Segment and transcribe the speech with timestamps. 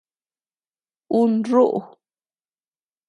[1.19, 1.77] Un rúʼu.